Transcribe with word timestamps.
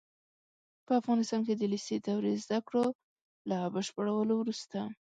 په 0.85 0.91
افغانستان 1.01 1.41
کې 1.47 1.53
د 1.55 1.63
لېسې 1.71 1.95
دورې 2.05 2.33
زده 2.43 2.59
کړو 2.67 2.85
له 3.49 3.57
بشپړولو 3.73 4.33
وروسته 4.37 4.79